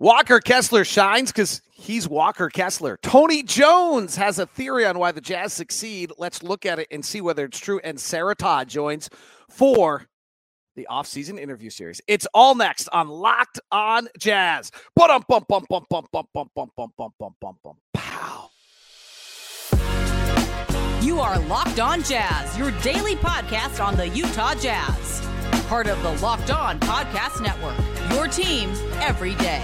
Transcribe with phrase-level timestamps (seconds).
[0.00, 2.98] Walker Kessler shines because he's Walker Kessler.
[3.02, 6.10] Tony Jones has a theory on why the Jazz succeed.
[6.16, 7.82] Let's look at it and see whether it's true.
[7.84, 9.10] And Sarah Todd joins
[9.50, 10.06] for
[10.74, 12.00] the off-season interview series.
[12.08, 14.72] It's all next on Locked On Jazz.
[14.96, 17.76] Bum bum bum bum bum bum bum bum bum bum bum bum.
[17.92, 18.50] Pow.
[21.02, 25.20] You are Locked On Jazz, your daily podcast on the Utah Jazz.
[25.66, 27.76] Part of the Locked On Podcast Network.
[28.12, 28.70] Your team
[29.02, 29.62] every day.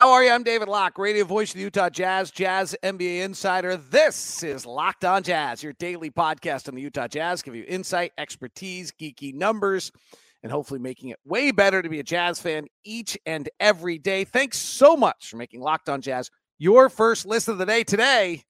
[0.00, 0.30] How are you?
[0.30, 3.76] I'm David Locke, radio voice of the Utah Jazz, Jazz NBA insider.
[3.76, 7.42] This is Locked On Jazz, your daily podcast on the Utah Jazz.
[7.42, 9.92] Give you insight, expertise, geeky numbers,
[10.42, 14.24] and hopefully making it way better to be a Jazz fan each and every day.
[14.24, 18.44] Thanks so much for making Locked On Jazz your first listen of the day today.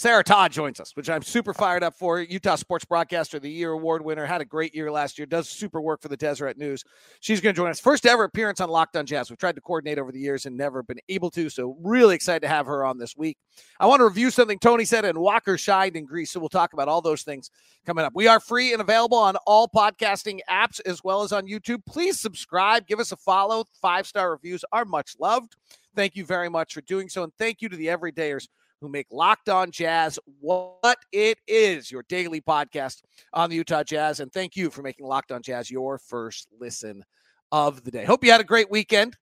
[0.00, 2.22] Sarah Todd joins us, which I'm super fired up for.
[2.22, 5.46] Utah Sports Broadcaster of the Year award winner, had a great year last year, does
[5.46, 6.82] super work for the Deseret News.
[7.20, 7.78] She's going to join us.
[7.78, 9.28] First ever appearance on Locked On Jazz.
[9.28, 12.40] We've tried to coordinate over the years and never been able to, so really excited
[12.40, 13.36] to have her on this week.
[13.78, 16.72] I want to review something Tony said and Walker shined in Greece, so we'll talk
[16.72, 17.50] about all those things
[17.84, 18.14] coming up.
[18.14, 21.84] We are free and available on all podcasting apps as well as on YouTube.
[21.84, 23.66] Please subscribe, give us a follow.
[23.82, 25.56] Five star reviews are much loved.
[25.94, 28.46] Thank you very much for doing so, and thank you to the everydayers
[28.80, 34.20] who make Locked On Jazz what it is, your daily podcast on the Utah Jazz.
[34.20, 37.04] And thank you for making Locked On Jazz your first listen
[37.52, 38.04] of the day.
[38.04, 39.16] Hope you had a great weekend.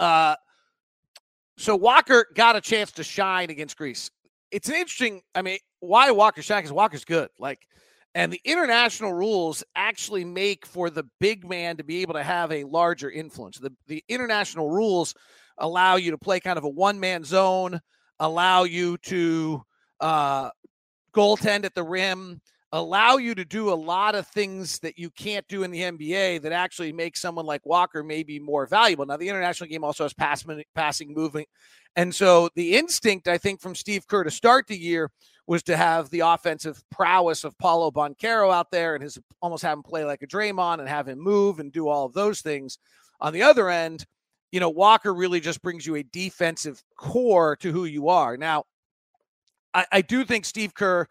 [0.00, 0.36] Uh,
[1.58, 4.10] so Walker got a chance to shine against Greece.
[4.50, 6.58] It's an interesting, I mean, why Walker shine?
[6.58, 7.28] Because Walker's good.
[7.38, 7.66] Like,
[8.14, 12.50] and the international rules actually make for the big man to be able to have
[12.50, 13.58] a larger influence.
[13.58, 15.14] The the international rules
[15.58, 17.78] allow you to play kind of a one man zone
[18.20, 19.62] allow you to
[20.00, 20.50] uh,
[21.14, 22.40] goaltend at the rim,
[22.72, 26.42] allow you to do a lot of things that you can't do in the NBA
[26.42, 29.06] that actually make someone like Walker maybe more valuable.
[29.06, 31.46] Now, the international game also has pass, passing, moving.
[31.94, 35.10] And so the instinct, I think, from Steve Kerr to start the year
[35.46, 39.78] was to have the offensive prowess of Paolo Banchero out there and his almost have
[39.78, 42.78] him play like a Draymond and have him move and do all of those things.
[43.20, 44.04] On the other end,
[44.52, 48.36] you know, Walker really just brings you a defensive core to who you are.
[48.36, 48.64] Now,
[49.74, 51.06] I, I do think Steve Kerr,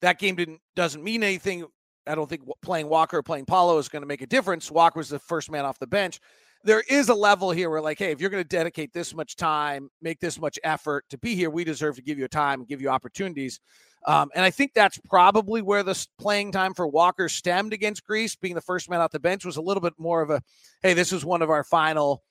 [0.00, 1.66] that game didn't doesn't mean anything.
[2.06, 4.70] I don't think playing Walker or playing Paolo is going to make a difference.
[4.70, 6.20] Walker was the first man off the bench.
[6.64, 9.36] There is a level here where, like, hey, if you're going to dedicate this much
[9.36, 12.64] time, make this much effort to be here, we deserve to give you a time
[12.64, 13.60] give you opportunities.
[14.06, 18.36] Um, and I think that's probably where the playing time for Walker stemmed against Greece.
[18.36, 20.42] Being the first man off the bench was a little bit more of a,
[20.82, 22.22] hey, this is one of our final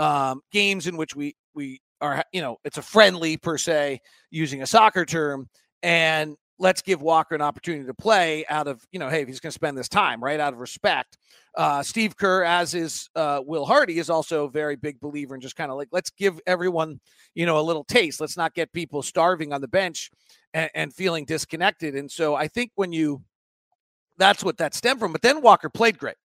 [0.00, 4.00] um, games in which we we are you know it's a friendly per se
[4.30, 5.48] using a soccer term
[5.82, 9.40] and let's give Walker an opportunity to play out of, you know, hey, if he's
[9.40, 11.16] going to spend this time, right, out of respect.
[11.56, 15.40] Uh, Steve Kerr, as is uh, Will Hardy, is also a very big believer in
[15.40, 17.00] just kind of like, let's give everyone,
[17.34, 18.20] you know, a little taste.
[18.20, 20.10] Let's not get people starving on the bench
[20.52, 21.96] and, and feeling disconnected.
[21.96, 23.22] And so I think when you,
[24.18, 25.12] that's what that stemmed from.
[25.12, 26.16] But then Walker played great.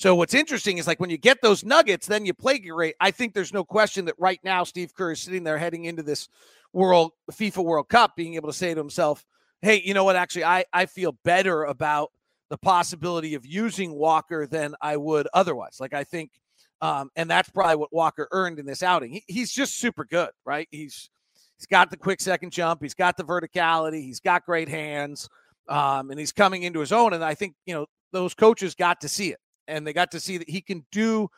[0.00, 2.94] So what's interesting is like when you get those nuggets, then you play great.
[3.00, 6.02] I think there's no question that right now Steve Kerr is sitting there heading into
[6.02, 6.26] this
[6.72, 9.26] World FIFA World Cup, being able to say to himself,
[9.60, 10.16] "Hey, you know what?
[10.16, 12.12] Actually, I I feel better about
[12.48, 15.76] the possibility of using Walker than I would otherwise.
[15.80, 16.30] Like I think,
[16.80, 19.12] um, and that's probably what Walker earned in this outing.
[19.12, 20.66] He, he's just super good, right?
[20.70, 21.10] He's
[21.58, 25.28] he's got the quick second jump, he's got the verticality, he's got great hands,
[25.68, 27.12] um, and he's coming into his own.
[27.12, 29.38] And I think you know those coaches got to see it
[29.70, 31.30] and they got to see that he can do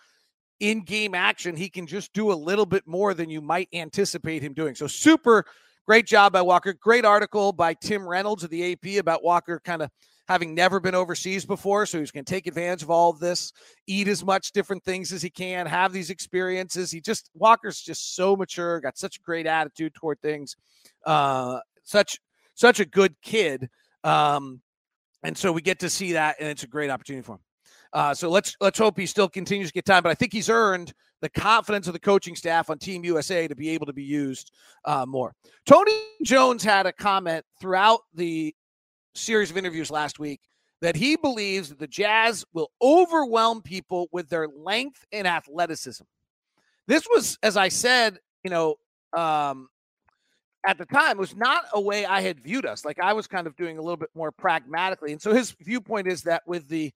[0.61, 1.57] in game action.
[1.57, 4.75] He can just do a little bit more than you might anticipate him doing.
[4.75, 5.45] So, super
[5.87, 6.73] great job by Walker.
[6.73, 9.91] Great article by Tim Reynolds of the AP about Walker kind of
[10.29, 11.85] having never been overseas before.
[11.85, 13.53] So, he's going to take advantage of all of this,
[13.87, 16.91] eat as much different things as he can, have these experiences.
[16.91, 20.57] He just, Walker's just so mature, got such a great attitude toward things,
[21.05, 22.21] uh, such,
[22.55, 23.69] such a good kid.
[24.05, 24.61] Um,
[25.25, 27.41] and so we get to see that, and it's a great opportunity for him.
[27.93, 30.03] Uh, so let's let's hope he still continues to get time.
[30.03, 33.55] But I think he's earned the confidence of the coaching staff on Team USA to
[33.55, 34.53] be able to be used
[34.85, 35.35] uh, more.
[35.67, 35.93] Tony
[36.23, 38.55] Jones had a comment throughout the
[39.15, 40.41] series of interviews last week
[40.81, 46.03] that he believes that the Jazz will overwhelm people with their length and athleticism.
[46.89, 48.75] This was, as I said, you know,
[49.13, 49.69] um,
[50.67, 52.85] at the time was not a way I had viewed us.
[52.85, 55.13] Like I was kind of doing a little bit more pragmatically.
[55.13, 56.93] And so his viewpoint is that with the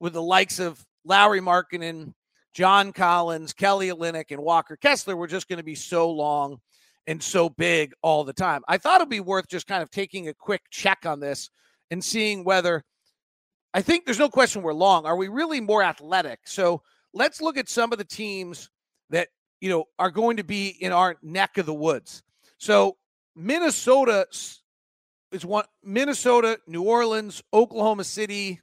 [0.00, 2.14] with the likes of Lauri Markkanen,
[2.52, 6.58] John Collins, Kelly Olynyk, and Walker Kessler were just going to be so long
[7.06, 8.62] and so big all the time.
[8.66, 11.50] I thought it'd be worth just kind of taking a quick check on this
[11.90, 12.84] and seeing whether
[13.72, 15.06] I think there's no question we're long.
[15.06, 16.40] Are we really more athletic?
[16.44, 16.82] So
[17.12, 18.68] let's look at some of the teams
[19.10, 19.28] that
[19.60, 22.22] you know are going to be in our neck of the woods.
[22.58, 22.96] So
[23.36, 24.26] Minnesota
[25.32, 25.64] is one.
[25.84, 28.60] Minnesota, New Orleans, Oklahoma City,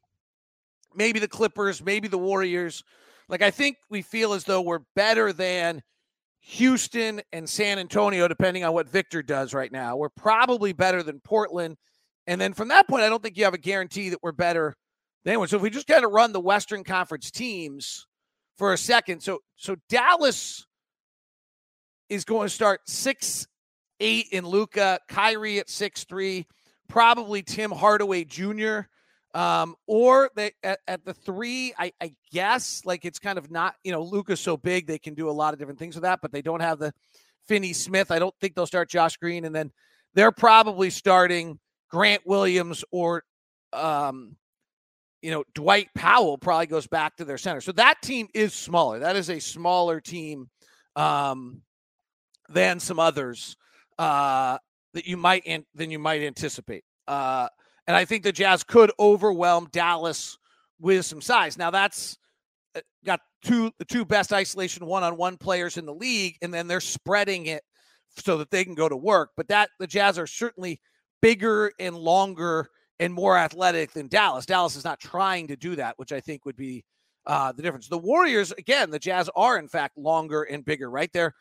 [0.97, 2.83] maybe the Clippers, maybe the Warriors.
[3.29, 5.81] Like I think we feel as though we're better than
[6.41, 9.95] Houston and San Antonio, depending on what Victor does right now.
[9.95, 11.77] We're probably better than Portland.
[12.25, 14.75] And then from that point, I don't think you have a guarantee that we're better
[15.23, 15.47] than anyone.
[15.47, 18.07] So if we just kind of run the Western Conference teams
[18.57, 19.21] for a second.
[19.21, 20.65] So so Dallas
[22.09, 23.47] is going to start six
[23.99, 26.47] eight in Luka, Kyrie at six three,
[26.88, 28.81] probably Tim Hardaway Jr.
[29.38, 33.75] Um, or they at, at the three, I, I, guess like it's kind of not,
[33.84, 36.22] you know, Luka's so big they can do a lot of different things with that,
[36.24, 36.92] but they don't have the
[37.48, 38.10] Finney Smith.
[38.10, 39.72] I don't think they'll start Josh Green, and then
[40.16, 41.60] they're probably starting
[41.92, 43.22] Grant Williams or
[43.74, 44.38] um,
[45.22, 47.62] you know, Dwight Powell probably goes back to their center.
[47.62, 49.00] So that team is smaller.
[49.00, 50.50] That is a smaller team
[50.95, 51.62] um,
[52.50, 53.56] than some others
[54.00, 54.57] uh,
[54.94, 56.83] that you might an- than you might anticipate.
[57.07, 57.50] Uh,
[57.88, 60.38] and I think the Jazz could overwhelm Dallas
[60.80, 61.57] with some size.
[61.57, 62.18] Now that's
[63.06, 67.48] got two the two best isolation one-on-one players in the league, and then they're spreading
[67.48, 67.63] it
[68.18, 69.31] so that they can go to work.
[69.38, 70.80] But that the Jazz are certainly
[71.22, 72.69] bigger and longer
[73.00, 74.45] and more athletic than Dallas.
[74.45, 76.83] Dallas is not trying to do that, which I think would be
[77.25, 77.88] uh, the difference.
[77.88, 81.12] The Warriors, again, the Jazz are in fact longer and bigger, right?
[81.13, 81.33] They're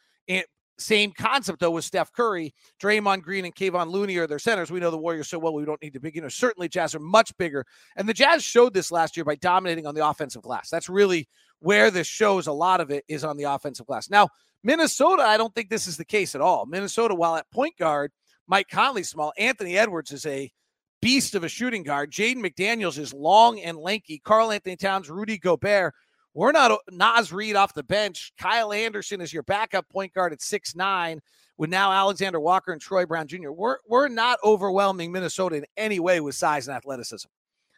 [0.79, 4.71] same concept though with Steph Curry, Draymond Green, and Kevon Looney are their centers.
[4.71, 6.17] We know the Warriors so well we don't need to begin.
[6.17, 7.65] You know, certainly Jazz are much bigger,
[7.97, 10.69] and the Jazz showed this last year by dominating on the offensive glass.
[10.71, 11.29] That's really
[11.61, 14.11] where this shows a lot of it is on the offensive glass.
[14.11, 14.29] Now,
[14.63, 16.67] Minnesota, I don't think this is the case at all.
[16.67, 18.13] Minnesota, while at point guard,
[18.47, 19.33] Mike Conley's small.
[19.39, 20.51] Anthony Edwards is a
[21.01, 22.11] beast of a shooting guard.
[22.11, 24.21] Jaden McDaniels is long and lanky.
[24.25, 25.95] Karl-Anthony Towns, Rudy Gobert
[26.37, 28.31] we're not Naz Reid off the bench.
[28.39, 31.21] Kyle Anderson is your backup point guard at six nine.
[31.57, 33.51] With now Alexander Walker and Troy Brown Jr.
[33.51, 37.29] We're we're not overwhelming Minnesota in any way with size and athleticism.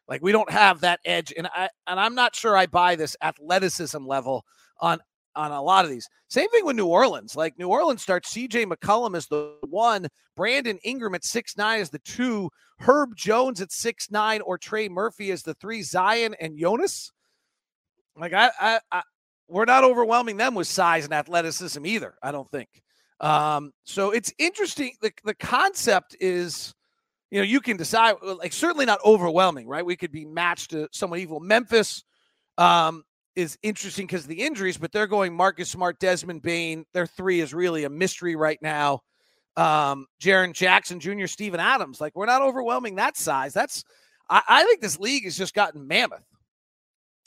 [0.08, 3.16] Like we don't have that edge, and I and I'm not sure I buy this
[3.22, 4.44] athleticism level
[4.80, 4.98] on
[5.36, 6.08] on a lot of these.
[6.26, 7.36] Same thing with New Orleans.
[7.36, 11.90] Like New Orleans starts CJ McCollum as the one, Brandon Ingram at six nine as
[11.90, 12.50] the two,
[12.80, 17.12] Herb Jones at six nine, or Trey Murphy as the three, Zion and Jonas.
[18.18, 19.02] Like I, I, I,
[19.48, 22.14] we're not overwhelming them with size and athleticism either.
[22.22, 22.68] I don't think.
[23.20, 24.92] Um, so it's interesting.
[25.00, 26.74] The the concept is,
[27.30, 28.16] you know, you can decide.
[28.22, 29.84] Like certainly not overwhelming, right?
[29.84, 31.40] We could be matched to someone evil.
[31.40, 32.04] Memphis
[32.58, 33.04] um,
[33.34, 36.84] is interesting because of the injuries, but they're going Marcus Smart, Desmond Bane.
[36.92, 39.00] Their three is really a mystery right now.
[39.56, 42.00] Um, Jaren Jackson Jr., Steven Adams.
[42.00, 43.52] Like we're not overwhelming that size.
[43.52, 43.82] That's
[44.30, 46.24] I, I think this league has just gotten mammoth,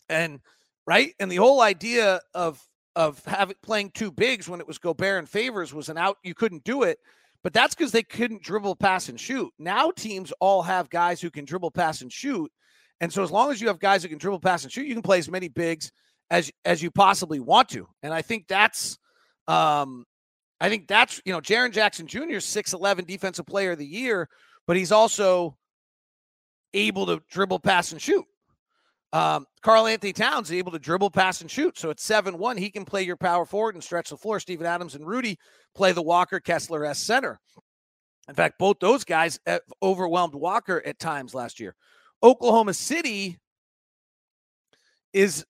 [0.07, 0.39] and
[0.85, 1.13] right?
[1.19, 2.61] And the whole idea of
[2.95, 6.17] of having playing two bigs when it was Gobert and Favors was an out.
[6.23, 6.99] You couldn't do it,
[7.43, 9.51] but that's because they couldn't dribble, pass, and shoot.
[9.57, 12.51] Now teams all have guys who can dribble, pass, and shoot.
[12.99, 14.93] And so as long as you have guys who can dribble, pass, and shoot, you
[14.93, 15.91] can play as many bigs
[16.29, 17.87] as as you possibly want to.
[18.03, 18.97] And I think that's
[19.47, 20.05] um
[20.59, 22.37] I think that's you know, Jaren Jackson Jr.
[22.37, 24.29] 6'11 defensive player of the year,
[24.67, 25.57] but he's also
[26.73, 28.25] able to dribble, pass, and shoot.
[29.13, 31.77] Um, Karl-Anthony Towns is able to dribble, pass, and shoot.
[31.77, 34.39] So at 7 1, he can play your power forward and stretch the floor.
[34.39, 35.37] Steven Adams and Rudy
[35.75, 37.39] play the Walker Kessler S center.
[38.29, 39.39] In fact, both those guys
[39.83, 41.75] overwhelmed Walker at times last year.
[42.23, 43.37] Oklahoma City
[45.11, 45.43] is,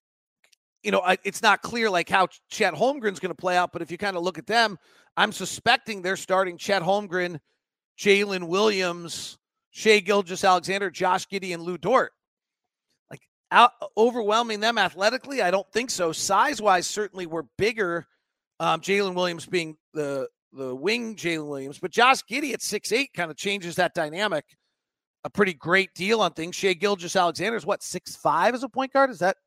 [0.82, 3.91] you know, it's not clear like how Chet Holmgren's going to play out, but if
[3.91, 4.80] you kind of look at them,
[5.15, 7.39] I'm suspecting they're starting Chet Holmgren,
[8.00, 9.38] Jalen Williams,
[9.70, 12.13] Shai Gilgeous-Alexander, Josh Giddey, and Lu Dort
[13.51, 15.41] out overwhelming them athletically?
[15.41, 16.12] I don't think so.
[16.12, 18.08] Size wise, certainly we're bigger.
[18.60, 23.12] Um, Jalen Williams being the the wing Jalen Williams, but Josh Giddey at six eight
[23.15, 24.46] kind of changes that dynamic.
[25.24, 26.55] A pretty great deal on things.
[26.55, 29.10] Shai Gilgeous-Alexander is what six five as a point guard.
[29.12, 29.38] Is that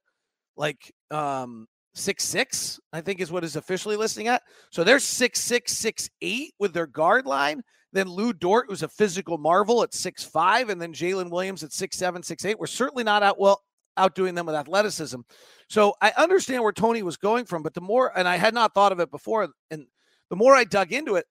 [0.56, 2.78] like um six six?
[2.92, 4.42] I think is what is officially listing at.
[4.70, 7.62] So they're six six six eight with their guard line.
[7.92, 11.72] Then Lu Dort, who's a physical marvel at six five, and then Jalen Williams at
[11.72, 12.58] six seven six eight.
[12.58, 13.62] We're certainly not out well
[13.96, 15.20] outdoing them with athleticism.
[15.68, 18.74] So I understand where Tony was going from, but the more, and I had not
[18.74, 19.86] thought of it before, and
[20.30, 21.26] the more I dug into it,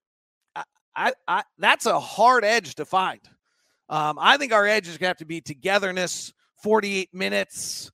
[0.56, 0.64] I,
[0.96, 3.22] I, I that's a hard edge to find.
[3.90, 7.92] Um, I think our edge is going to have to be togetherness, 48 minutes,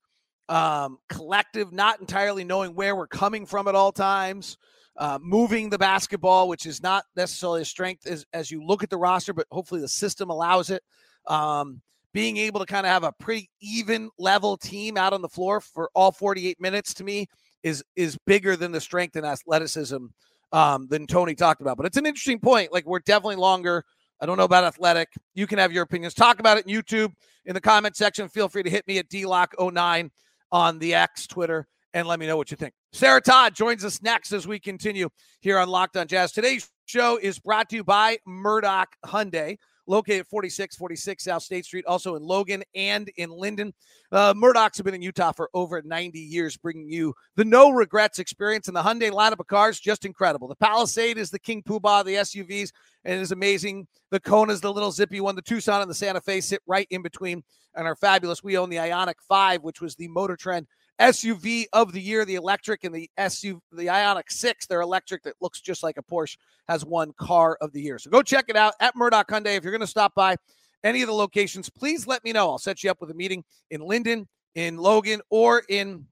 [0.48, 4.58] um, collective, not entirely knowing where we're coming from at all times,
[4.98, 8.90] uh, moving the basketball, which is not necessarily a strength as, as you look at
[8.90, 10.84] the roster, but hopefully the system allows it.
[11.28, 11.82] Um,
[12.14, 15.62] being able to kind of have a pretty even level team out on the floor
[15.62, 17.28] for all 48 minutes to me
[17.64, 20.06] is is bigger than the strength and athleticism
[20.52, 21.78] um, than Tony talked about.
[21.78, 22.72] But it's an interesting point.
[22.72, 23.84] Like we're definitely longer.
[24.22, 25.10] I don't know about athletic.
[25.34, 26.14] You can have your opinions.
[26.14, 27.14] Talk about it in YouTube
[27.46, 28.28] in the comment section.
[28.28, 30.10] Feel free to hit me at DLocke09
[30.52, 32.74] on the X, Twitter, and let me know what you think.
[32.92, 35.10] Sarah Todd joins us next as we continue
[35.42, 36.32] here on Locked on Jazz.
[36.32, 39.58] Today's show is brought to you by Murdock Hyundai
[39.90, 43.74] located 4646 South State Street, also in Logan and in Lindon.
[44.12, 48.20] Uh, Murdock's have been in Utah for over 90 years, bringing you the no regrets
[48.20, 48.68] experience.
[48.68, 50.48] And the Hyundai lineup of cars, just incredible.
[50.48, 52.72] The Palisade is the King Poobah, the SUVs,
[53.04, 53.88] and it is amazing.
[54.12, 55.36] The Kona is the little zippy one.
[55.36, 57.44] The Tucson and the Santa Fe sit right in between
[57.76, 58.44] and are fabulous.
[58.44, 60.68] We own the Ioniq 5, which was the Motor Trend
[61.00, 65.36] SUV of the year, the electric, and the SUV, the Ioniq 6, their electric that
[65.42, 66.38] looks just like a Porsche,
[66.68, 67.98] has won car of the year.
[68.00, 69.56] So go check it out at Murdock Hyundai.
[69.56, 70.36] If you're going to stop by
[70.84, 72.50] any of the locations, please let me know.
[72.50, 76.06] I'll set you up with a meeting in Lindon, in Logan, or in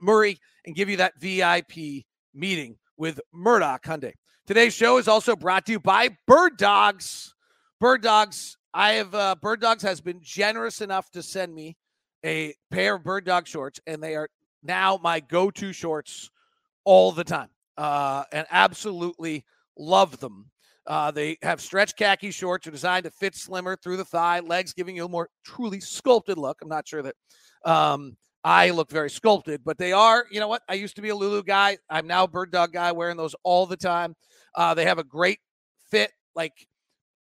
[0.00, 2.04] Murray and give you that VIP
[2.34, 4.12] meeting with Murdock Hyundai.
[4.46, 7.34] Today's show is also brought to you by Bird Dogs.
[7.80, 8.56] Bird Dogs.
[8.72, 11.76] I have uh, Bird Dogs has been generous enough to send me
[12.24, 14.28] a pair of bird dog shorts, and they are
[14.62, 16.30] now my go to shorts
[16.84, 17.48] all the time.
[17.76, 19.44] Uh, and absolutely
[19.76, 20.50] love them.
[20.86, 24.72] Uh, they have stretch khaki shorts, are designed to fit slimmer through the thigh, legs
[24.72, 26.58] giving you a more truly sculpted look.
[26.62, 27.14] I'm not sure that
[27.64, 30.62] um, I look very sculpted, but they are, you know what?
[30.68, 31.78] I used to be a Lulu guy.
[31.88, 34.14] I'm now a bird dog guy wearing those all the time.
[34.54, 35.38] Uh, they have a great
[35.90, 36.12] fit.
[36.34, 36.52] Like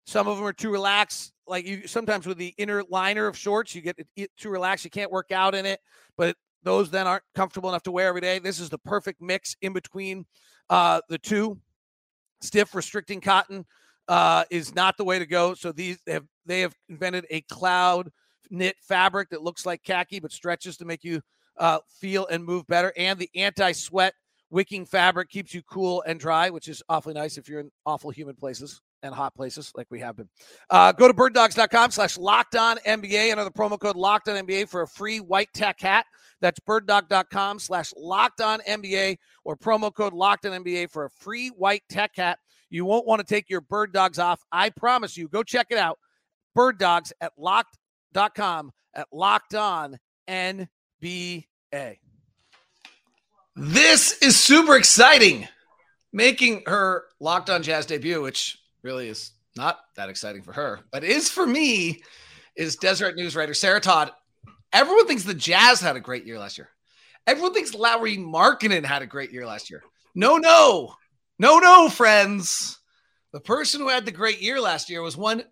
[0.07, 3.75] some of them are too relaxed like you sometimes with the inner liner of shorts,
[3.75, 4.85] you get it too relaxed.
[4.85, 5.81] You can't work out in it,
[6.17, 8.39] but those then aren't comfortable enough to wear every day.
[8.39, 10.27] This is the perfect mix in between
[10.71, 11.59] uh, the two.
[12.41, 13.65] Stiff restricting cotton
[14.07, 15.55] uh, is not the way to go.
[15.55, 18.11] So these they have they have invented a cloud
[18.51, 21.21] knit fabric that looks like khaki but stretches to make you
[21.59, 22.93] uh, feel and move better.
[22.97, 24.15] And the anti sweat
[24.51, 28.11] wicking fabric keeps you cool and dry, which is awfully nice if you're in awful
[28.11, 30.29] humid places and hot places like we have been.
[30.71, 33.35] Uh, go to birddogs.com slash locked on NBA.
[33.45, 36.07] The promo code locked on NBA for a free white tech hat.
[36.41, 41.49] That's birddog.com slash locked on NBA or promo code locked on NBA for a free
[41.49, 42.39] white tech hat.
[42.71, 44.41] You won't want to take your bird dogs off.
[44.53, 45.29] I promise you.
[45.29, 45.99] Go check it out.
[46.55, 51.45] Bird dogs at locked.com at locked on NBA.
[53.57, 55.49] This is super exciting.
[56.13, 61.05] Making her locked on jazz debut, which really is not that exciting for her, but
[61.05, 62.03] is for me,
[62.57, 64.11] is Deseret News writer Sarah Todd.
[64.73, 66.69] Everyone thinks the Jazz had a great year last year.
[67.27, 69.83] Everyone thinks Lauri Markkanen had a great year last year.
[70.15, 70.95] No, no,
[71.39, 72.79] no, no, friends.
[73.33, 75.45] The person who had the great year last year was one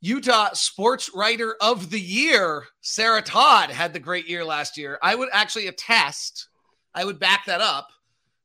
[0.00, 2.64] Utah Sports Writer of the Year.
[2.80, 4.98] Sarah Todd had the great year last year.
[5.02, 6.48] I would actually attest,
[6.94, 7.88] I would back that up,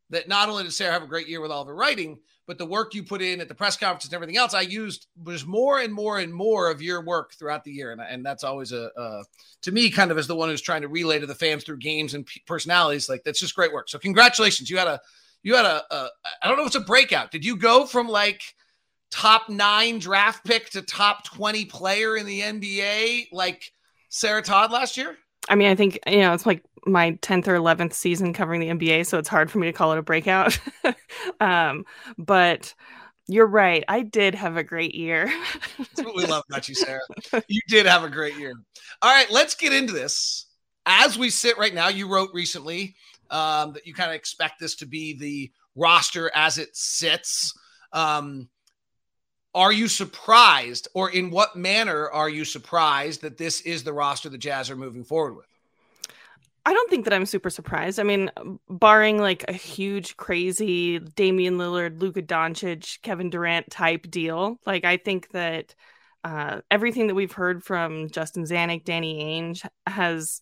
[0.10, 2.20] that not only did Sarah have a great year with all of her writing,
[2.52, 5.08] but the work you put in at the press conference and everything else, I used
[5.24, 8.44] was more and more and more of your work throughout the year, and, and that's
[8.44, 9.24] always a, a
[9.62, 11.78] to me kind of as the one who's trying to relay to the fans through
[11.78, 13.08] games and p- personalities.
[13.08, 13.88] Like that's just great work.
[13.88, 15.00] So congratulations, you had a
[15.44, 16.10] you had a, a
[16.44, 17.32] I don't know it's a breakout.
[17.32, 18.42] Did you go from like
[19.12, 23.72] top nine draft pick to top twenty player in the NBA like
[24.10, 25.16] Sarah Todd last year?
[25.48, 28.70] I mean, I think you know it's like my 10th or 11th season covering the
[28.70, 30.58] NBA, so it's hard for me to call it a breakout.
[31.40, 31.86] um,
[32.18, 32.74] but
[33.28, 33.84] you're right.
[33.88, 35.32] I did have a great year.
[35.78, 37.02] That's what we love about you, Sarah.
[37.48, 38.54] You did have a great year.
[39.02, 40.48] All right, let's get into this.
[40.86, 42.96] As we sit right now, you wrote recently
[43.30, 47.54] um, that you kind of expect this to be the roster as it sits.
[47.94, 48.50] Um,
[49.54, 54.30] are you surprised, or in what manner are you surprised that this is the roster
[54.30, 55.51] the Jazz are moving forward with?
[56.64, 58.00] I don't think that I'm super surprised.
[58.00, 58.30] I mean,
[58.70, 64.98] barring like a huge, crazy Damian Lillard, Luka Doncic, Kevin Durant type deal, like I
[64.98, 65.74] think that
[66.24, 70.40] uh, everything that we've heard from Justin Zanik, Danny Ainge has,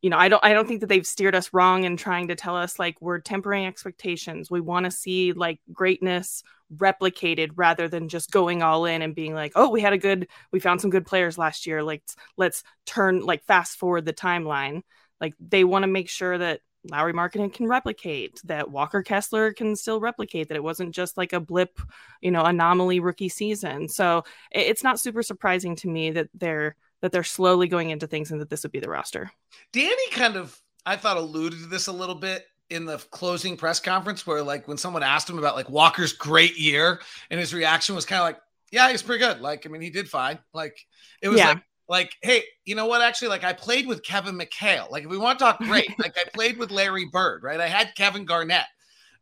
[0.00, 2.34] you know, I don't, I don't think that they've steered us wrong in trying to
[2.34, 4.50] tell us like we're tempering expectations.
[4.50, 6.42] We want to see like greatness
[6.74, 10.28] replicated rather than just going all in and being like, oh, we had a good,
[10.50, 11.82] we found some good players last year.
[11.82, 12.02] Like,
[12.38, 14.80] let's turn like fast forward the timeline.
[15.22, 16.60] Like they want to make sure that
[16.90, 21.32] Lauri Markkanen can replicate, that Walker Kessler can still replicate, that it wasn't just like
[21.32, 21.80] a blip,
[22.20, 23.88] you know, anomaly rookie season.
[23.88, 28.30] So it's not super surprising to me that they're that they're slowly going into things
[28.30, 29.30] and that this would be the roster.
[29.72, 33.80] Danny kind of, I thought, alluded to this a little bit in the closing press
[33.80, 37.00] conference where like when someone asked him about like Walker's great year
[37.30, 39.40] and his reaction was kind of like, yeah, he's pretty good.
[39.40, 40.38] Like, I mean, he did fine.
[40.54, 40.78] Like
[41.20, 41.48] it was yeah.
[41.48, 43.02] like like, hey, you know what?
[43.02, 44.90] Actually, like I played with Kevin McHale.
[44.90, 47.60] Like, if we want to talk great, like I played with Larry Bird, right?
[47.60, 48.66] I had Kevin Garnett.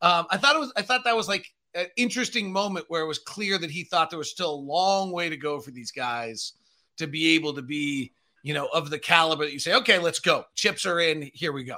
[0.03, 3.07] Um, I thought it was, I thought that was like an interesting moment where it
[3.07, 5.91] was clear that he thought there was still a long way to go for these
[5.91, 6.55] guys
[6.97, 8.13] to be able to be,
[8.43, 10.45] you know, of the caliber that you say, okay, let's go.
[10.55, 11.31] Chips are in.
[11.35, 11.77] Here we go.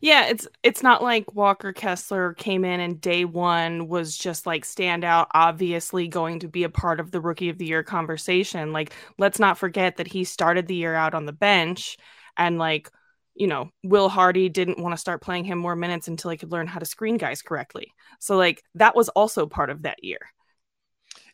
[0.00, 4.64] Yeah, it's it's not like Walker Kessler came in and day one was just like
[4.64, 8.72] standout, obviously going to be a part of the rookie of the year conversation.
[8.72, 11.96] Like, let's not forget that he started the year out on the bench
[12.36, 12.90] and like,
[13.34, 16.52] you know, Will Hardy didn't want to start playing him more minutes until he could
[16.52, 17.92] learn how to screen guys correctly.
[18.18, 20.20] So like that was also part of that year.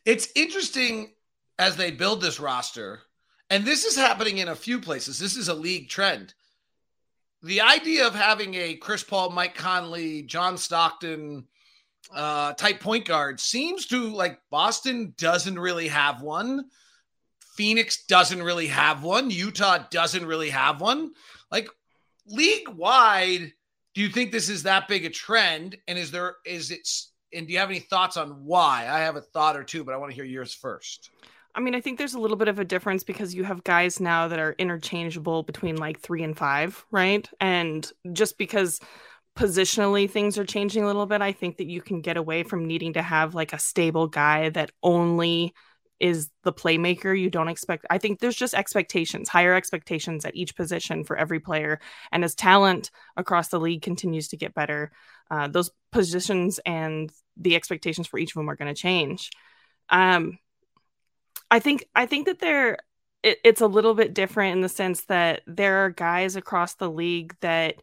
[0.05, 1.13] It's interesting
[1.57, 3.01] as they build this roster,
[3.49, 5.19] and this is happening in a few places.
[5.19, 6.33] This is a league trend
[7.41, 11.47] the idea of having a Chris Paul, Mike Conley, John Stockton
[12.13, 16.65] uh, type point guard seems to like Boston doesn't really have one.
[17.55, 19.29] Phoenix doesn't really have one.
[19.29, 21.11] Utah doesn't really have one.
[21.51, 21.69] Like
[22.25, 23.51] league wide,
[23.93, 25.77] do you think this is that big a trend?
[25.87, 26.87] And is there is it
[27.33, 28.87] and do you have any thoughts on why?
[28.89, 31.11] I have a thought or two, but I want to hear yours first.
[31.59, 33.99] I mean, I think there's a little bit of a difference because you have guys
[33.99, 37.29] now that are interchangeable between like three and five, right?
[37.41, 38.79] And just because
[39.37, 42.65] positionally things are changing a little bit, I think that you can get away from
[42.65, 45.53] needing to have like a stable guy that only
[45.99, 47.19] is the playmaker.
[47.19, 51.41] You don't expect, I think there's just expectations, higher expectations at each position for every
[51.41, 51.81] player.
[52.13, 54.93] And as talent across the league continues to get better,
[55.29, 59.29] uh, those positions and the expectations for each of them are going to change.
[59.89, 60.37] Um,
[61.51, 62.77] I think I think that they're
[63.23, 66.89] it, it's a little bit different in the sense that there are guys across the
[66.89, 67.81] league that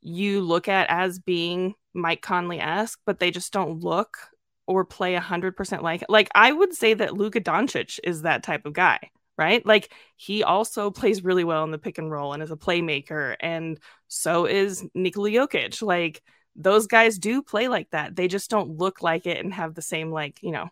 [0.00, 4.18] you look at as being Mike Conley esque, but they just don't look
[4.66, 8.66] or play hundred percent like like I would say that Luka Doncic is that type
[8.66, 8.98] of guy,
[9.36, 9.64] right?
[9.66, 13.36] Like he also plays really well in the pick and roll and is a playmaker,
[13.40, 13.78] and
[14.08, 15.82] so is Nikola Jokic.
[15.82, 16.22] Like
[16.56, 18.16] those guys do play like that.
[18.16, 20.68] They just don't look like it and have the same like you know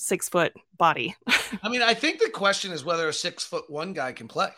[0.00, 1.14] six foot body.
[1.62, 4.48] I mean, I think the question is whether a six foot one guy can play.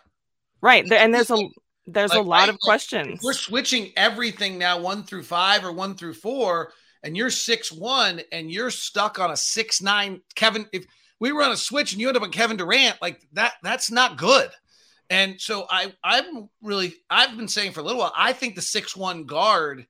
[0.61, 0.91] Right.
[0.91, 1.39] And there's a
[1.87, 3.21] there's like, a lot of questions.
[3.23, 8.23] We're switching everything now one through five or one through four, and you're six one
[8.31, 10.67] and you're stuck on a six nine Kevin.
[10.73, 10.87] If
[11.19, 13.91] we were on a switch and you end up on Kevin Durant, like that, that's
[13.91, 14.49] not good.
[15.11, 18.63] And so I I'm really I've been saying for a little while, I think the
[18.63, 19.87] six one guard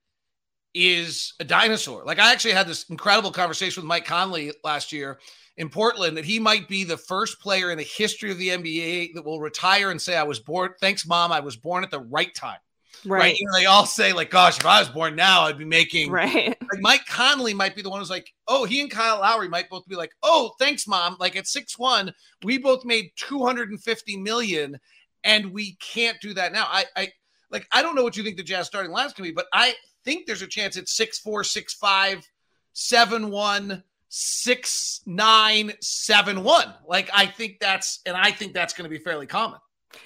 [0.74, 2.04] is a dinosaur.
[2.04, 5.18] Like I actually had this incredible conversation with Mike Conley last year
[5.56, 9.14] in Portland that he might be the first player in the history of the NBA
[9.14, 12.00] that will retire and say, I was born, thanks, mom, I was born at the
[12.00, 12.58] right time.
[13.04, 13.20] Right.
[13.20, 13.38] right?
[13.38, 16.10] You know, they all say, like, gosh, if I was born now, I'd be making
[16.10, 16.56] right.
[16.72, 19.68] Like Mike Conley might be the one who's like, oh, he and Kyle Lowry might
[19.68, 21.16] both be like, oh, thanks, mom.
[21.18, 24.78] Like at six one, we both made 250 million,
[25.24, 26.66] and we can't do that now.
[26.68, 27.08] I I
[27.50, 29.74] like I don't know what you think the Jazz starting lines can be, but I
[30.04, 32.26] think there's a chance it's six four, six five,
[32.72, 36.74] seven one six nine seven one.
[36.86, 39.58] Like I think that's and I think that's going to be fairly common.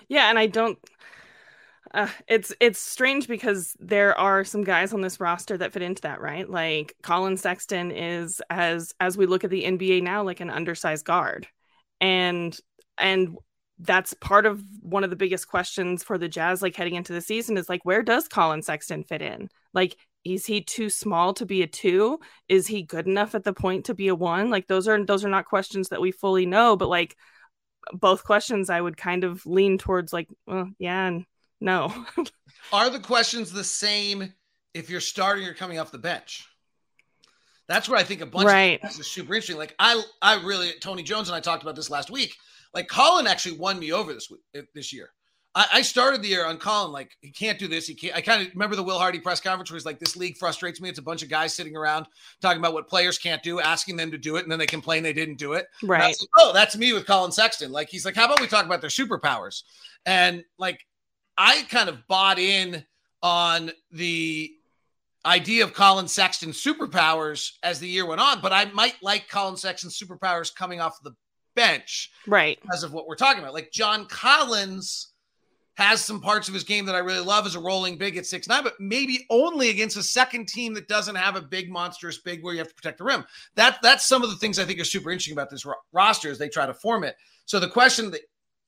[0.08, 0.78] Yeah, and I don't.
[1.94, 6.02] Uh, it's it's strange because there are some guys on this roster that fit into
[6.02, 6.48] that, right?
[6.48, 11.04] Like Collin Sexton is as as we look at the NBA now, like an undersized
[11.04, 11.46] guard,
[12.00, 12.58] and
[12.98, 13.36] and
[13.78, 17.20] that's part of one of the biggest questions for the Jazz, like heading into the
[17.20, 19.48] season, is like where does Collin Sexton fit in?
[19.74, 22.18] Like is he too small to be a two?
[22.48, 24.50] Is he good enough at the point to be a one?
[24.50, 27.16] Like those are those are not questions that we fully know but like
[27.92, 31.24] both questions i would kind of lean towards like well yeah and
[31.58, 31.92] no.
[32.72, 34.34] Are the questions the same
[34.74, 36.46] if you're starting or coming off the bench?
[37.66, 38.82] That's where i think a bunch right.
[38.84, 39.56] of is super interesting.
[39.56, 42.36] Like i i really tony jones and i talked about this last week
[42.76, 45.10] like Collin actually won me over this week uh, this year
[45.56, 47.86] I, I started the year on Collin like he can't do this.
[47.86, 48.14] He can't.
[48.14, 50.80] I kind of remember the Will Hardy press conference where he's like, "This league frustrates
[50.80, 50.90] me.
[50.90, 52.06] It's a bunch of guys sitting around
[52.42, 55.02] talking about what players can't do, asking them to do it, and then they complain
[55.02, 56.08] they didn't do it." Right.
[56.08, 57.72] Like, oh, that's me with Collin Sexton.
[57.72, 59.62] Like he's like, "How about we talk about their superpowers?"
[60.04, 60.86] And like,
[61.38, 62.84] I kind of bought in
[63.22, 64.52] on the
[65.24, 69.56] idea of Collin Sexton superpowers as the year went on, but I might like Collin
[69.56, 71.14] Sexton's superpowers coming off the
[71.56, 72.60] bench, right?
[72.62, 75.08] Because of what we're talking about, like John Collins
[75.76, 78.26] has some parts of his game that I really love as a rolling big at
[78.26, 82.18] six nine, but maybe only against a second team that doesn't have a big monstrous
[82.18, 83.24] big where you have to protect the rim.
[83.56, 86.30] That that's some of the things I think are super interesting about this ro- roster
[86.30, 87.16] as they try to form it.
[87.44, 88.20] So the question that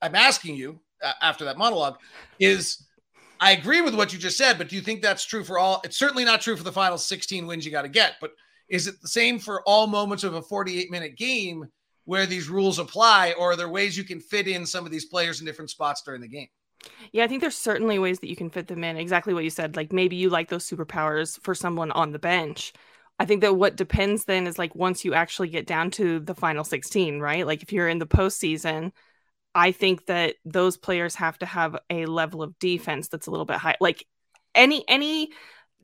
[0.03, 1.99] I'm asking you uh, after that monologue
[2.39, 2.85] is.
[3.41, 5.81] I agree with what you just said, but do you think that's true for all?
[5.85, 8.33] It's certainly not true for the final 16 wins you got to get, but
[8.69, 11.69] is it the same for all moments of a 48 minute game
[12.09, 15.05] where these rules apply, or are there ways you can fit in some of these
[15.05, 16.49] players in different spots during the game?
[17.13, 18.97] Yeah, I think there's certainly ways that you can fit them in.
[18.97, 19.77] Exactly what you said.
[19.77, 22.73] Like maybe you like those superpowers for someone on the bench.
[23.19, 26.35] I think that what depends then is like once you actually get down to the
[26.35, 27.47] final 16, right?
[27.47, 28.93] Like if you're in the postseason,
[29.55, 33.45] I think that those players have to have a level of defense that's a little
[33.45, 33.77] bit high.
[33.83, 34.07] Like
[34.55, 35.29] any any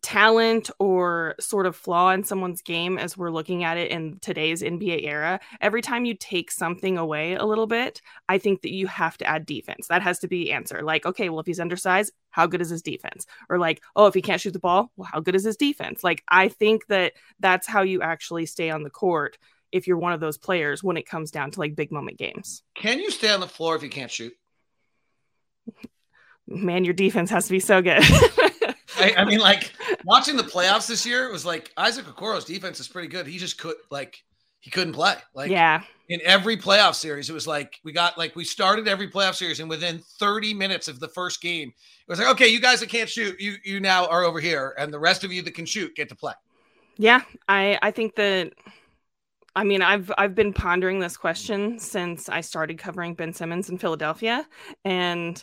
[0.05, 4.61] talent or sort of flaw in someone's game as we're looking at it in today's
[4.61, 8.87] NBA era, every time you take something away a little bit, I think that you
[8.87, 9.88] have to add defense.
[9.88, 10.83] That has to be the answer.
[10.83, 13.25] Like, okay, well, if he's undersized, how good is his defense?
[13.49, 16.05] Or like, oh, if he can't shoot the ball, well, how good is his defense?
[16.05, 19.38] Like, I think that that's how you actually stay on the court
[19.73, 22.62] if you're one of those players when it comes down to like big moment games.
[22.75, 24.35] Can you stay on the floor if you can't shoot?
[26.47, 28.03] Man, your defense has to be so good.
[28.96, 29.72] I, I, mean, like
[30.04, 33.26] watching the playoffs this year, it was like Isaac Okoro's defense is pretty good.
[33.26, 34.22] He just could like
[34.61, 35.14] he couldn't play.
[35.35, 39.11] Like yeah, in every playoff series, it was like we got like we started every
[39.11, 42.61] playoff series, and within 30 minutes of the first game, it was like, okay, you
[42.61, 45.42] guys that can't shoot, you you now are over here, and the rest of you
[45.42, 46.35] that can shoot get to play.
[46.96, 48.52] Yeah, I I think that.
[49.57, 53.78] I mean, I've I've been pondering this question since I started covering Ben Simmons in
[53.78, 54.46] Philadelphia,
[54.85, 55.42] and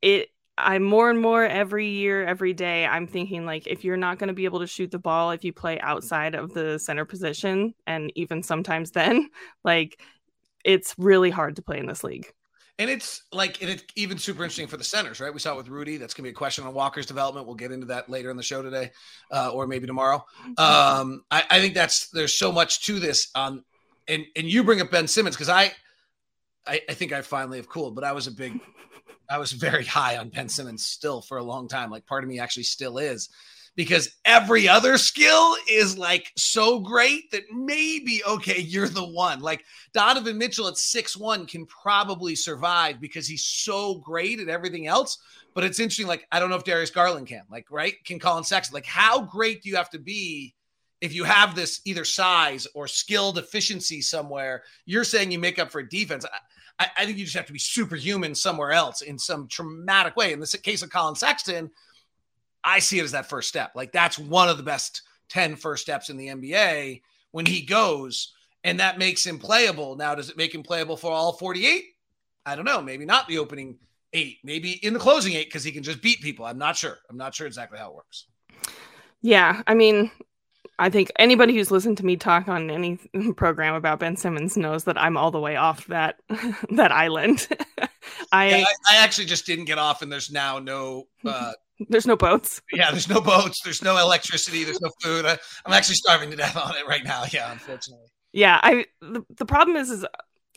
[0.00, 4.18] it I'm more and more every year, every day, I'm thinking like if you're not
[4.18, 7.04] going to be able to shoot the ball if you play outside of the center
[7.04, 9.30] position, and even sometimes then,
[9.64, 10.00] like
[10.64, 12.30] it's really hard to play in this league.
[12.78, 15.32] And it's like, and it's even super interesting for the centers, right?
[15.32, 15.98] We saw it with Rudy.
[15.98, 17.46] That's going to be a question on Walker's development.
[17.46, 18.90] We'll get into that later in the show today,
[19.30, 20.24] uh, or maybe tomorrow.
[20.58, 23.28] Um, I, I think that's there's so much to this.
[23.34, 23.64] Um,
[24.08, 25.72] and and you bring up Ben Simmons because I,
[26.66, 28.58] I, I think I finally have cooled, but I was a big
[29.28, 31.90] I was very high on Ben Simmons still for a long time.
[31.90, 33.28] Like part of me actually still is
[33.74, 39.40] because every other skill is like so great that maybe okay, you're the one.
[39.40, 44.86] Like Donovan Mitchell at six one can probably survive because he's so great at everything
[44.86, 45.18] else.
[45.54, 47.94] But it's interesting, like I don't know if Darius Garland can, like, right?
[48.04, 50.54] Can Collin Sexton, like, how great do you have to be
[51.00, 54.62] if you have this either size or skill deficiency somewhere?
[54.86, 56.24] You're saying you make up for defense.
[56.82, 60.32] I, I think you just have to be superhuman somewhere else in some traumatic way.
[60.32, 61.70] In the case of Collin Sexton,
[62.64, 63.72] I see it as that first step.
[63.74, 68.32] Like that's one of the best 10 first steps in the NBA when he goes,
[68.64, 69.96] and that makes him playable.
[69.96, 71.84] Now, does it make him playable for all 48?
[72.44, 72.82] I don't know.
[72.82, 73.78] Maybe not the opening
[74.12, 76.44] eight, maybe in the closing eight because he can just beat people.
[76.44, 76.98] I'm not sure.
[77.08, 78.26] I'm not sure exactly how it works.
[79.22, 79.62] Yeah.
[79.66, 80.10] I mean,
[80.82, 82.98] I think anybody who's listened to me talk on any
[83.36, 86.18] program about Ben Simmons knows that I'm all the way off that
[86.70, 87.46] that island.
[88.32, 91.04] I, yeah, I, I actually just didn't get off, and there's now no.
[91.24, 91.52] Uh,
[91.88, 92.60] there's no boats.
[92.72, 93.60] Yeah, there's no boats.
[93.62, 94.64] There's no electricity.
[94.64, 95.24] There's no food.
[95.24, 97.24] I, am actually starving to death on it right now.
[97.32, 98.08] Yeah, unfortunately.
[98.32, 98.86] Yeah, I.
[99.00, 100.04] The, the problem is, is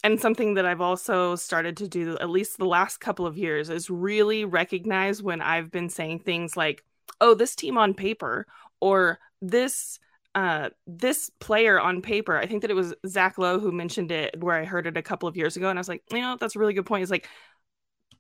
[0.04, 3.70] and something that I've also started to do at least the last couple of years
[3.70, 6.84] is really recognize when I've been saying things like,
[7.22, 8.48] "Oh, this team on paper,"
[8.80, 10.00] or "This
[10.36, 14.42] uh, this player on paper, I think that it was Zach Lowe who mentioned it,
[14.44, 16.38] where I heard it a couple of years ago, and I was like, you know,
[16.40, 17.04] that's a really good point.
[17.04, 17.28] It's like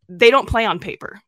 [0.07, 1.19] they don't play on paper.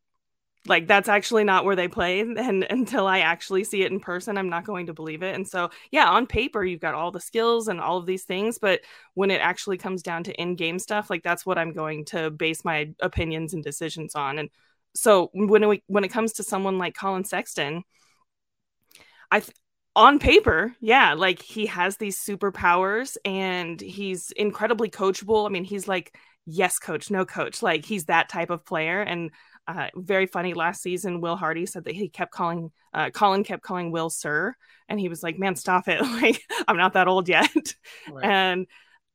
[0.65, 2.38] Like that's actually not where they play, and
[2.69, 5.36] until I actually see it in person, I'm not going to believe it.
[5.36, 8.58] And so, yeah, on paper, you've got all the skills and all of these things,
[8.58, 8.82] but
[9.13, 12.65] when it actually comes down to in-game stuff, like that's what I'm going to base
[12.65, 14.39] my opinions and decisions on.
[14.39, 14.50] And
[14.95, 17.84] so, when we when it comes to someone like Collin Sexton,
[19.32, 19.56] I th-
[19.97, 25.47] on paper, yeah, like he has these superpowers and he's incredibly coachable.
[25.47, 27.63] I mean, he's like, yes, coach, no coach.
[27.63, 29.01] Like he's that type of player.
[29.01, 29.31] And
[29.67, 33.63] uh, very funny last season, Will Hardy said that he kept calling, uh, Collin kept
[33.63, 34.53] calling Will sir.
[34.88, 35.99] And he was like, man, stop it.
[36.21, 37.49] Like, I'm not that old yet.
[38.12, 38.23] Right.
[38.23, 38.67] And,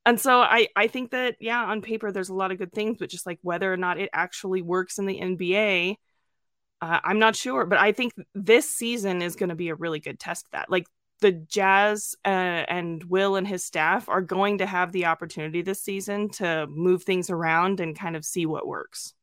[0.05, 2.97] and so I, I think that, yeah, on paper, there's a lot of good things,
[2.99, 5.95] but just like whether or not it actually works in the NBA,
[6.83, 10.01] uh, I'm not sure, but I think this season is going to be a really
[10.01, 10.69] good test of that.
[10.69, 10.87] Like
[11.21, 15.81] the Jazz uh, and Will and his staff are going to have the opportunity this
[15.81, 19.15] season to move things around and kind of see what works.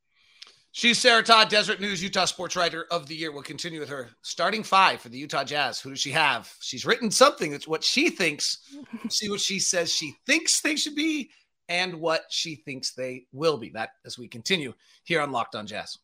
[0.71, 3.33] She's Sarah Todd, Deseret News Utah Sports Writer of the Year.
[3.33, 5.81] We'll continue with her starting five for the Utah Jazz.
[5.81, 6.49] Who does she have?
[6.61, 7.51] She's written something.
[7.51, 8.59] that's what she thinks.
[9.09, 11.31] see what she says she thinks they should be
[11.67, 13.71] and what she thinks they will be.
[13.71, 15.97] That as we continue here on Locked On Jazz.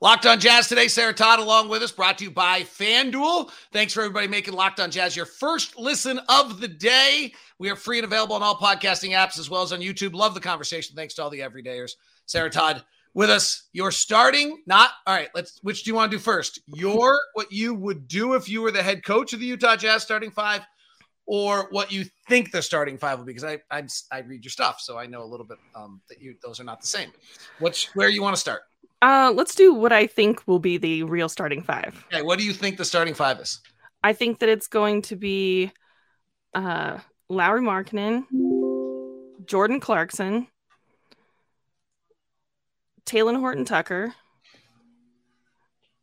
[0.00, 3.50] Locked on Jazz today, Sarah Todd along with us, brought to you by FanDuel.
[3.72, 7.32] Thanks for everybody making Locked on Jazz your first listen of the day.
[7.58, 10.14] We are free and available on all podcasting apps as well as on YouTube.
[10.14, 10.94] Love the conversation.
[10.94, 11.92] Thanks to all the everydayers.
[12.26, 12.84] Sarah Todd
[13.16, 13.68] with us.
[13.72, 15.30] You're starting, not all right.
[15.34, 16.60] Let's which do you want to do first?
[16.66, 20.02] Your what you would do if you were the head coach of the Utah Jazz
[20.02, 20.60] starting five,
[21.24, 23.32] or what you think the starting five will be?
[23.32, 26.20] Because I I'm, I read your stuff, so I know a little bit um, that
[26.20, 27.10] you those are not the same.
[27.58, 28.62] What's where you want to start?
[29.02, 32.04] Uh, let's do what I think will be the real starting five.
[32.12, 33.60] Okay, what do you think the starting five is?
[34.02, 35.72] I think that it's going to be
[36.54, 38.24] uh, Lauri Markkanen,
[39.44, 40.46] Jordan Clarkson,
[43.04, 44.14] Talen Horton Tucker.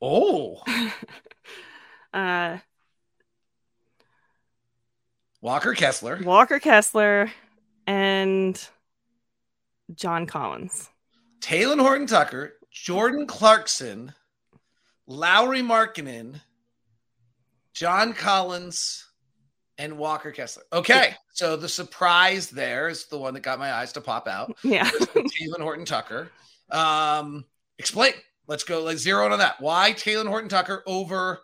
[0.01, 0.61] Oh,
[2.13, 2.57] uh,
[5.41, 7.31] Walker Kessler, Walker Kessler,
[7.87, 8.67] and
[9.95, 10.89] John Collins.
[11.39, 14.13] Talen Horton Tucker, Jordan Clarkson,
[15.05, 16.41] Lauri Markkanen,
[17.73, 19.05] John Collins,
[19.77, 20.63] and Walker Kessler.
[20.73, 24.57] Okay, so the surprise there is the one that got my eyes to pop out.
[24.63, 26.31] Yeah, Talen Horton Tucker.
[26.71, 27.45] Um,
[27.77, 28.13] explain.
[28.47, 28.81] Let's go.
[28.81, 29.61] Let's zero in on that.
[29.61, 31.41] Why Talen Horton Tucker over?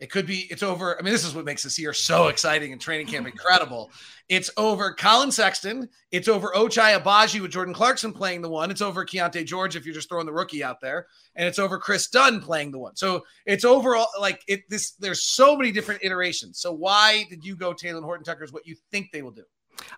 [0.00, 0.46] It could be.
[0.50, 0.98] It's over.
[0.98, 3.90] I mean, this is what makes this year so exciting and training camp incredible.
[4.30, 5.90] It's over Collin Sexton.
[6.10, 8.70] It's over Ochai Agbaji with Jordan Clarkson playing the one.
[8.70, 11.78] It's over Keyonte George if you're just throwing the rookie out there, and it's over
[11.78, 12.96] Kris Dunn playing the one.
[12.96, 14.62] So it's overall like it.
[14.70, 16.60] This there's so many different iterations.
[16.60, 18.44] So why did you go Talen Horton Tucker?
[18.44, 19.44] Is what you think they will do?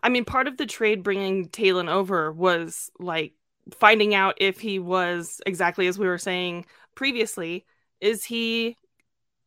[0.02, 3.34] I mean, part of the trade bringing Talen over was like
[3.78, 7.66] finding out if he was exactly as we were saying previously.
[8.00, 8.76] Is he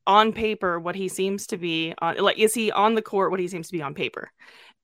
[0.07, 3.39] on paper what he seems to be on like is he on the court what
[3.39, 4.29] he seems to be on paper?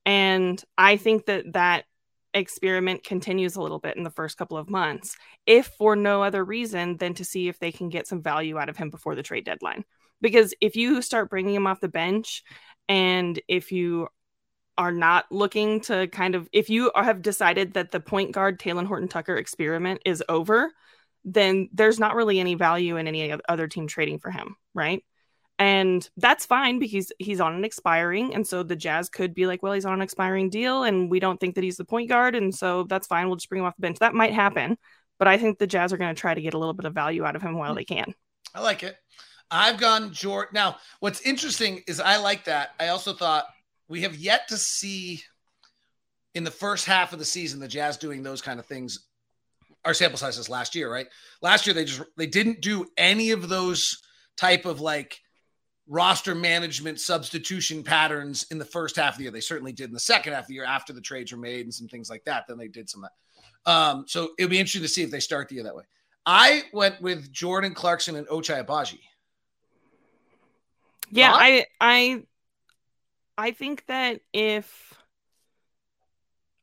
[0.04, 1.84] And i think that that
[2.34, 6.44] experiment continues a little bit in the first couple of months if for no other
[6.44, 9.22] reason than to see if they can get some value out of him before the
[9.22, 9.84] trade deadline.
[10.20, 12.42] Because if you start bringing him off the bench
[12.88, 14.08] and if you
[14.78, 18.86] are not looking to kind of if you have decided that the point guard Talen
[18.86, 20.72] Horton Tucker experiment is over
[21.24, 25.04] then there's not really any value in any other team trading for him right
[25.62, 28.34] and that's fine because he's on an expiring.
[28.34, 31.20] And so the Jazz could be like, well, he's on an expiring deal and we
[31.20, 32.34] don't think that he's the point guard.
[32.34, 33.28] And so that's fine.
[33.28, 34.00] We'll just bring him off the bench.
[34.00, 34.76] That might happen.
[35.20, 36.94] But I think the Jazz are going to try to get a little bit of
[36.94, 37.76] value out of him while hmm.
[37.76, 38.12] they can.
[38.56, 38.96] I like it.
[39.52, 40.50] I've gone Jordan.
[40.52, 42.70] Now, what's interesting is I like that.
[42.80, 43.44] I also thought
[43.88, 45.22] we have yet to see
[46.34, 48.98] in the first half of the season the Jazz doing those kind of things.
[49.84, 51.06] Our sample sizes last year, right?
[51.40, 54.02] Last year they just they didn't do any of those
[54.36, 55.20] type of like
[55.88, 59.32] roster management substitution patterns in the first half of the year.
[59.32, 61.66] They certainly did in the second half of the year after the trades were made
[61.66, 62.44] and some things like that.
[62.48, 63.70] Then they did some of that.
[63.70, 65.84] Um, so it'll be interesting to see if they start the year that way.
[66.24, 69.00] I went with Jordan Clarkson and Ochai Agbaji.
[71.10, 72.22] Yeah, I I
[73.36, 74.94] I think that if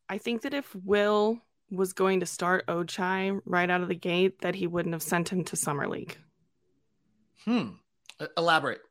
[0.07, 4.41] I think that if Will was going to start Ochai right out of the gate,
[4.41, 6.17] that he wouldn't have sent him to summer league.
[7.45, 7.69] Hmm.
[8.37, 8.81] Elaborate.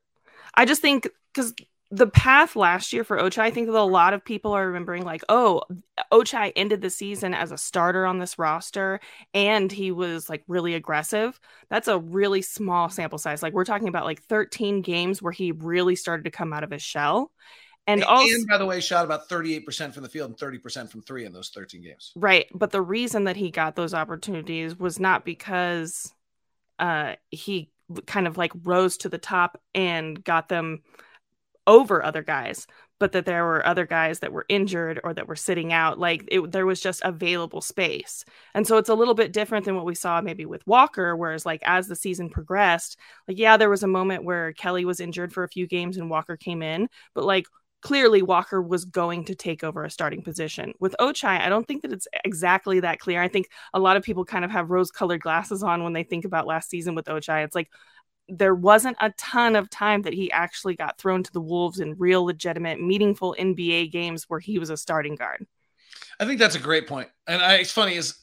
[0.58, 1.54] I just think because
[1.90, 5.04] the path last year for Ochai, I think that a lot of people are remembering
[5.04, 5.62] like, oh,
[6.12, 8.98] Ochai ended the season as a starter on this roster
[9.32, 11.38] and he was like really aggressive.
[11.70, 13.40] That's a really small sample size.
[13.40, 16.72] Like we're talking about like 13 games where he really started to come out of
[16.72, 17.30] his shell.
[17.86, 21.02] And, and also, by the way, shot about 38% from the field and 30% from
[21.02, 22.12] three in those 13 games.
[22.16, 22.46] Right.
[22.52, 26.12] But the reason that he got those opportunities was not because
[26.78, 27.70] uh, he
[28.06, 30.82] kind of like rose to the top and got them
[31.66, 32.66] over other guys
[32.98, 36.24] but that there were other guys that were injured or that were sitting out like
[36.28, 38.24] it, there was just available space.
[38.54, 41.46] And so it's a little bit different than what we saw maybe with walker whereas
[41.46, 45.32] like as the season progressed like yeah there was a moment where kelly was injured
[45.32, 47.46] for a few games and walker came in but like
[47.80, 50.72] clearly Walker was going to take over a starting position.
[50.80, 53.22] With Ochai, I don't think that it's exactly that clear.
[53.22, 56.02] I think a lot of people kind of have rose colored glasses on when they
[56.02, 57.44] think about last season with Ochai.
[57.44, 57.70] It's like
[58.28, 61.94] there wasn't a ton of time that he actually got thrown to the Wolves in
[61.98, 65.46] real, legitimate, meaningful NBA games where he was a starting guard.
[66.20, 67.08] I think that's a great point.
[67.26, 68.14] And I, it's funny is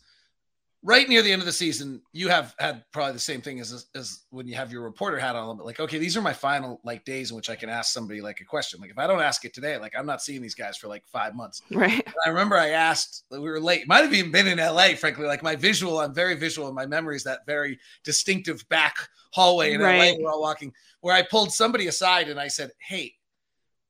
[0.85, 3.87] right near the end of the season, you have had probably the same thing as
[3.95, 5.57] as when you have your reporter hat on.
[5.57, 8.39] Like, okay, these are my final like days in which I can ask somebody like
[8.39, 8.79] a question.
[8.79, 11.03] Like, if I don't ask it today, like I'm not seeing these guys for like
[11.07, 11.63] five months.
[11.71, 12.05] Right.
[12.05, 13.23] And I remember I asked.
[13.31, 13.87] We were late.
[13.87, 14.89] Might have even been in LA.
[14.95, 16.67] Frankly, like my visual, I'm very visual.
[16.67, 18.95] And my memory is that very distinctive back
[19.31, 20.13] hallway in right.
[20.13, 20.23] LA.
[20.23, 20.71] We're all walking.
[21.01, 23.15] Where I pulled somebody aside and I said, "Hey,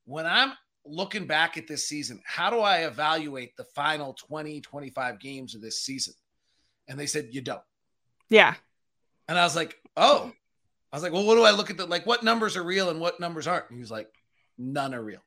[0.06, 0.54] when I'm
[0.86, 5.62] looking back at this season, how do I evaluate the final 20, 25 games of
[5.62, 6.14] this season?"
[6.88, 7.62] And they said, You don't.
[8.30, 8.56] Yeah.
[9.28, 10.32] And I was like, Oh.
[10.92, 12.90] I was like, Well, what do I look at the like what numbers are real
[12.90, 13.70] and what numbers aren't?
[13.70, 14.08] And he was like,
[14.58, 15.24] None are real.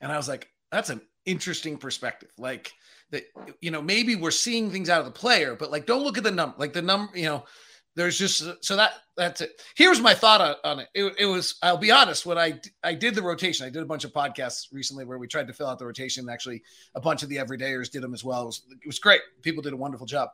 [0.00, 2.30] And I was like, That's an interesting perspective.
[2.38, 2.72] Like
[3.10, 3.24] that,
[3.60, 6.24] you know, maybe we're seeing things out of the player, but like don't look at
[6.24, 7.44] the number, like the number, you know,
[8.00, 9.60] there's just so that that's it.
[9.76, 10.88] Here's my thought on, it.
[10.94, 11.14] it.
[11.18, 13.66] It was I'll be honest when I I did the rotation.
[13.66, 16.28] I did a bunch of podcasts recently where we tried to fill out the rotation.
[16.30, 16.62] Actually,
[16.94, 18.42] a bunch of the everydayers did them as well.
[18.42, 19.20] It was it was great.
[19.42, 20.30] People did a wonderful job.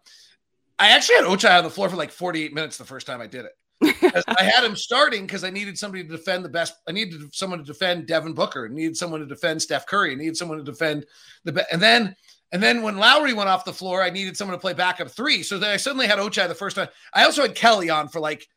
[0.79, 3.27] I actually had Ochai on the floor for like 48 minutes the first time I
[3.27, 3.53] did it.
[4.29, 6.75] I had him starting because I needed somebody to defend the best.
[6.89, 8.69] I needed someone to defend Devin Booker.
[8.71, 10.13] I needed someone to defend Steph Curry.
[10.13, 11.05] I needed someone to defend
[11.45, 11.67] the best.
[11.73, 12.15] And then
[12.53, 15.43] and then when Lowry went off the floor, I needed someone to play backup three.
[15.43, 16.89] So then I suddenly had Ochai the first time.
[17.13, 18.49] I also had Kelly on for like,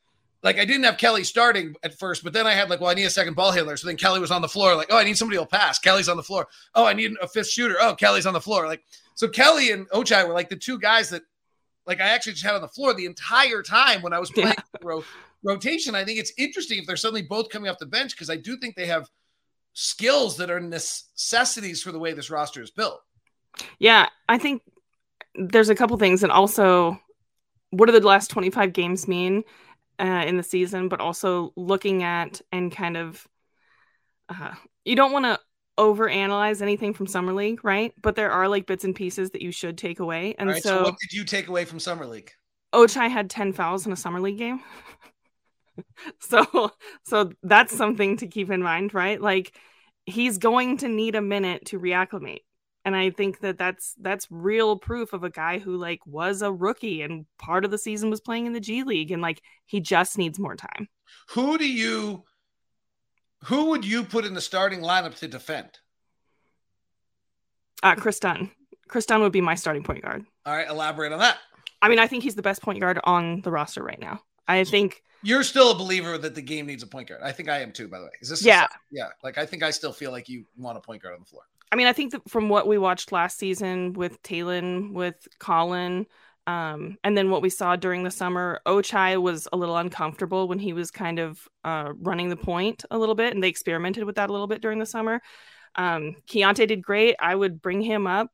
[0.44, 2.94] like I didn't have Kelly starting at first, but then I had like, well, I
[2.94, 3.78] need a second ball handler.
[3.78, 4.76] So then Kelly was on the floor.
[4.76, 5.80] Like, oh, I need somebody who'll pass.
[5.80, 6.48] Kelly's on the floor.
[6.76, 7.76] Oh, I need a fifth shooter.
[7.82, 8.68] Oh, Kelly's on the floor.
[8.68, 8.84] Like,
[9.16, 11.24] so Kelly and Ochai were like the two guys that,
[11.88, 14.50] like, I actually just had on the floor the entire time when I was playing
[14.50, 14.80] yeah.
[14.84, 15.04] ro-
[15.44, 15.96] rotation.
[15.96, 18.56] I think it's interesting if they're suddenly both coming off the bench because I do
[18.56, 19.10] think they have
[19.74, 23.02] skills that are necessities for the way this roster is built.
[23.80, 24.62] Yeah, I think
[25.36, 27.00] there's a couple things, and also,
[27.72, 29.44] what do the last 25 games mean
[30.00, 30.90] uh, in the season?
[30.90, 33.28] But also looking at and kind of,
[34.30, 34.54] uh,
[34.86, 35.40] you don't want to
[35.78, 37.94] overanalyze anything from summer league, right?
[38.02, 40.36] But there are like bits and pieces that you should take away.
[40.38, 42.32] And right, so, so, what did you take away from summer league?
[42.74, 44.62] Ochai had 10 fouls in a summer league game.
[46.20, 46.72] so,
[47.04, 49.20] so that's something to keep in mind, right?
[49.20, 49.58] Like
[50.06, 52.42] he's going to need a minute to reacclimate
[52.90, 56.52] and i think that that's that's real proof of a guy who like was a
[56.52, 59.80] rookie and part of the season was playing in the g league and like he
[59.80, 60.90] just needs more time
[61.30, 62.24] who do you
[63.46, 65.70] who would you put in the starting lineup to defend
[67.84, 68.50] uh kris dunn
[68.88, 71.38] kris dunn would be my starting point guard all right elaborate on that
[71.84, 74.64] i mean i think he's the best point guard on the roster right now i
[74.64, 77.22] think you're still a believer that the game needs a point guard.
[77.22, 78.12] I think I am too, by the way.
[78.22, 79.10] Is this yeah, yeah?
[79.22, 81.44] Like I think I still feel like you want a point guard on the floor.
[81.72, 86.08] I mean, I think that from what we watched last season with Talen, with Collin,
[86.48, 90.58] um, and then what we saw during the summer, Ochai was a little uncomfortable when
[90.58, 94.16] he was kind of uh, running the point a little bit, and they experimented with
[94.16, 95.22] that a little bit during the summer.
[95.76, 97.16] Um, Keyonte did great.
[97.20, 98.32] I would bring him up.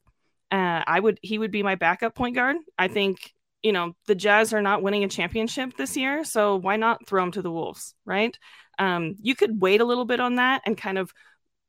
[0.50, 2.56] Uh, I would he would be my backup point guard.
[2.78, 6.78] I think you know the Jazz are not winning a championship this year, so why
[6.78, 8.38] not throw him to the Wolves, right?
[8.80, 11.12] Um, you could wait a little bit on that and kind of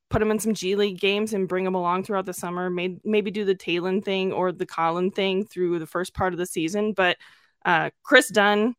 [0.09, 2.71] put him in some G League games and bring him along throughout the summer.
[2.71, 6.39] Maybe maybe do the Talen thing or the Collin thing through the first part of
[6.39, 6.93] the season.
[6.93, 7.17] But
[7.65, 8.75] uh, Kris Dunn,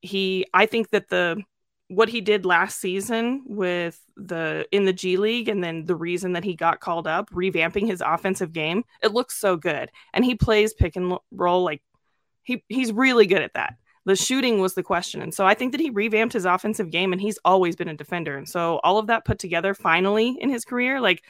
[0.00, 1.42] he I think that the
[1.88, 6.34] what he did last season with the in the G League and then the reason
[6.34, 9.90] that he got called up, revamping his offensive game, it looks so good.
[10.12, 11.82] And he plays pick and roll like
[12.42, 13.74] he he's really good at that.
[14.08, 15.20] The shooting was the question.
[15.20, 17.94] And so I think that he revamped his offensive game and he's always been a
[17.94, 18.38] defender.
[18.38, 21.22] And so all of that put together finally in his career, like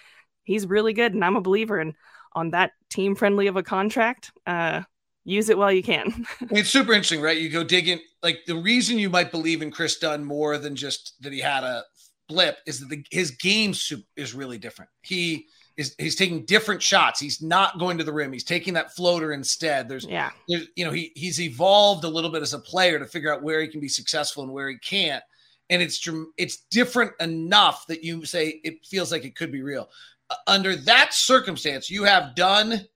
[0.45, 1.12] he's really good.
[1.12, 1.95] And I'm a believer in
[2.35, 4.31] on that team friendly of a contract.
[4.47, 4.83] Uh,
[5.25, 6.25] use it while you can.
[6.53, 7.37] it's super interesting, right?
[7.37, 7.99] You go dig in.
[8.23, 11.64] Like the reason you might believe in Kris Dunn more than just that he had
[11.64, 11.83] a
[12.29, 13.75] blip is that the, his game
[14.17, 14.93] is really different.
[15.03, 15.47] He
[15.79, 17.21] is he's taking different shots.
[17.21, 18.33] He's not going to the rim.
[18.33, 19.88] He's taking that floater instead.
[19.88, 23.07] There's yeah, there's, you know, he he's evolved a little bit as a player to
[23.07, 25.23] figure out where he can be successful and where he can't.
[25.71, 29.88] And it's it's different enough that you say it feels like it could be real.
[30.29, 32.87] Uh, under that circumstance, you have done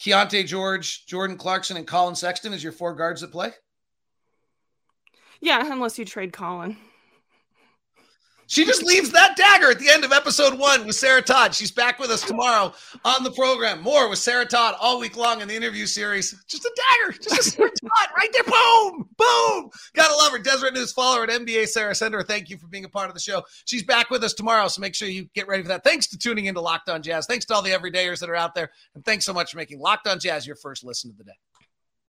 [0.00, 3.52] Keyonte George, Jordan Clarkson, and Collin Sexton as your four guards that play.
[5.40, 6.78] Yeah, unless you trade Collin.
[8.48, 11.54] She just leaves that dagger at the end of episode one with Sarah Todd.
[11.54, 12.72] She's back with us tomorrow
[13.04, 13.82] on the program.
[13.82, 16.34] More with Sarah Todd all week long in the interview series.
[16.46, 18.44] Just a dagger, just a Sarah Todd right there.
[18.44, 19.70] Boom, boom.
[19.94, 20.38] Gotta love her.
[20.38, 22.22] Deseret News follower at NBA Sarah Sender.
[22.22, 23.42] Thank you for being a part of the show.
[23.64, 25.82] She's back with us tomorrow, so make sure you get ready for that.
[25.82, 27.26] Thanks to tuning into Locked On Jazz.
[27.26, 29.80] Thanks to all the everydayers that are out there, and thanks so much for making
[29.80, 31.32] Locked On Jazz your first listen of the day.